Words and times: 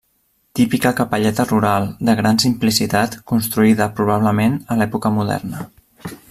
Típica 0.59 0.93
capelleta 0.99 1.45
rural, 1.49 1.85
de 2.09 2.15
gran 2.21 2.41
simplicitat, 2.45 3.19
construïda 3.33 3.89
probablement 4.01 4.57
a 4.77 4.81
l'època 4.81 5.13
moderna. 5.21 5.69